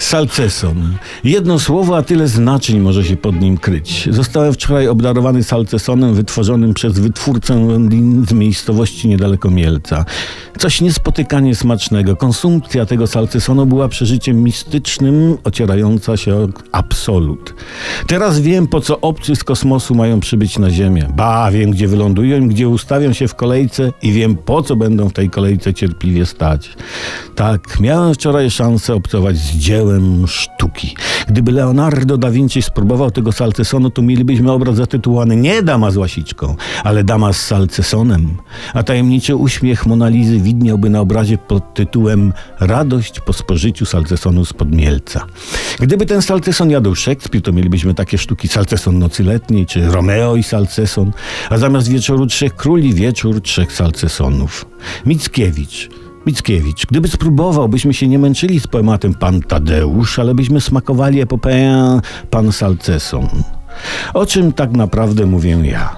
Salceson. 0.00 0.96
Jedno 1.24 1.58
słowo, 1.58 1.96
a 1.96 2.02
tyle 2.02 2.28
znaczeń 2.28 2.80
może 2.80 3.04
się 3.04 3.16
pod 3.16 3.40
nim 3.40 3.58
kryć. 3.58 4.08
Zostałem 4.10 4.52
wczoraj 4.52 4.88
obdarowany 4.88 5.44
salcesonem 5.44 6.14
wytworzonym 6.14 6.74
przez 6.74 6.98
wytwórcę 6.98 7.78
z 8.28 8.32
miejscowości 8.32 9.08
niedaleko 9.08 9.50
Mielca. 9.50 10.04
Coś 10.58 10.80
niespotykanie 10.80 11.54
smacznego. 11.54 12.16
Konsumpcja 12.16 12.86
tego 12.86 13.06
salcesonu 13.06 13.66
była 13.66 13.88
przeżyciem 13.88 14.42
mistycznym, 14.42 15.38
ocierająca 15.44 16.16
się 16.16 16.34
o 16.34 16.48
absolut. 16.72 17.54
Teraz 18.06 18.40
wiem, 18.40 18.66
po 18.66 18.80
co 18.80 19.00
obcy 19.00 19.36
z 19.36 19.44
kosmosu 19.44 19.94
mają 19.94 20.20
przybyć 20.20 20.58
na 20.58 20.70
Ziemię. 20.70 21.06
Ba, 21.16 21.50
wiem, 21.50 21.70
gdzie 21.70 21.88
wylądują, 21.88 22.48
gdzie 22.48 22.68
ustawią 22.68 23.12
się 23.12 23.28
w 23.28 23.34
kolejce 23.34 23.92
i 24.02 24.12
wiem, 24.12 24.36
po 24.36 24.62
co 24.62 24.76
będą 24.76 25.08
w 25.08 25.12
tej 25.12 25.30
kolejce 25.30 25.74
cierpliwie 25.74 26.26
stać. 26.26 26.70
Tak, 27.34 27.80
miałem 27.80 28.14
wczoraj 28.14 28.50
szansę 28.50 28.94
obcować 28.94 29.36
z 29.36 29.56
dziełem 29.56 29.89
sztuki. 30.26 30.94
Gdyby 31.28 31.52
Leonardo 31.52 32.18
da 32.18 32.30
Vinci 32.30 32.62
spróbował 32.62 33.10
tego 33.10 33.32
salcesonu, 33.32 33.90
to 33.90 34.02
mielibyśmy 34.02 34.52
obraz 34.52 34.76
zatytułowany 34.76 35.36
nie 35.36 35.62
Dama 35.62 35.90
z 35.90 35.96
łasiczką, 35.96 36.56
ale 36.84 37.04
Dama 37.04 37.32
z 37.32 37.40
salcesonem. 37.40 38.36
A 38.74 38.82
tajemniczy 38.82 39.36
uśmiech 39.36 39.86
Monalizy 39.86 40.40
widniałby 40.40 40.90
na 40.90 41.00
obrazie 41.00 41.38
pod 41.38 41.74
tytułem 41.74 42.32
Radość 42.60 43.20
po 43.20 43.32
spożyciu 43.32 43.86
salcesonu 43.86 44.44
z 44.44 44.52
podmielca. 44.52 45.26
Gdyby 45.80 46.06
ten 46.06 46.22
salceson 46.22 46.70
jadł 46.70 46.94
Szekspir, 46.94 47.42
to 47.42 47.52
mielibyśmy 47.52 47.94
takie 47.94 48.18
sztuki 48.18 48.48
Salceson 48.48 48.98
nocy 48.98 49.24
letniej, 49.24 49.66
czy 49.66 49.86
Romeo 49.86 50.36
i 50.36 50.42
Salceson, 50.42 51.12
a 51.50 51.58
zamiast 51.58 51.88
wieczoru 51.88 52.26
trzech 52.26 52.56
króli, 52.56 52.94
wieczór 52.94 53.42
trzech 53.42 53.72
salcesonów. 53.72 54.66
Mickiewicz 55.06 55.88
Mickiewicz, 56.26 56.86
gdyby 56.86 57.08
spróbował, 57.08 57.68
byśmy 57.68 57.94
się 57.94 58.08
nie 58.08 58.18
męczyli 58.18 58.60
z 58.60 58.66
poematem 58.66 59.14
Pan 59.14 59.42
Tadeusz, 59.42 60.18
ale 60.18 60.34
byśmy 60.34 60.60
smakowali 60.60 61.20
epopeę 61.20 62.00
Pan 62.30 62.52
Salceson. 62.52 63.28
O 64.14 64.26
czym 64.26 64.52
tak 64.52 64.72
naprawdę 64.72 65.26
mówię 65.26 65.50
ja? 65.62 65.96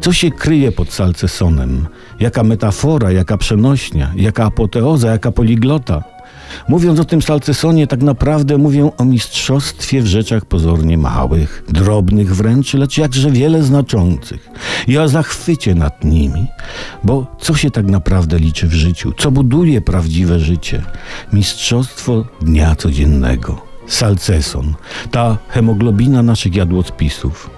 Co 0.00 0.12
się 0.12 0.30
kryje 0.30 0.72
pod 0.72 0.92
salcesonem? 0.92 1.86
Jaka 2.20 2.42
metafora, 2.42 3.12
jaka 3.12 3.36
przenośnia, 3.36 4.12
jaka 4.16 4.44
apoteoza, 4.44 5.10
jaka 5.10 5.32
poliglota? 5.32 6.02
Mówiąc 6.68 7.00
o 7.00 7.04
tym 7.04 7.22
Salcesonie, 7.22 7.86
tak 7.86 8.02
naprawdę 8.02 8.58
mówię 8.58 8.90
o 8.98 9.04
mistrzostwie 9.04 10.02
w 10.02 10.06
rzeczach 10.06 10.44
pozornie 10.44 10.98
małych, 10.98 11.64
drobnych 11.68 12.36
wręcz, 12.36 12.74
lecz 12.74 12.98
jakże 12.98 13.30
wiele 13.30 13.62
znaczących 13.62 14.48
i 14.88 14.98
o 14.98 15.08
zachwycie 15.08 15.74
nad 15.74 16.04
nimi. 16.04 16.46
Bo 17.04 17.26
co 17.40 17.54
się 17.54 17.70
tak 17.70 17.86
naprawdę 17.86 18.38
liczy 18.38 18.66
w 18.66 18.72
życiu? 18.72 19.12
Co 19.18 19.30
buduje 19.30 19.80
prawdziwe 19.80 20.40
życie? 20.40 20.82
Mistrzostwo 21.32 22.24
dnia 22.40 22.76
codziennego. 22.76 23.62
Salceson, 23.86 24.74
ta 25.10 25.38
hemoglobina 25.48 26.22
naszych 26.22 26.54
jadłospisów. 26.54 27.50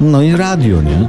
No 0.00 0.22
i 0.22 0.32
radio, 0.32 0.82
nie? 0.82 1.08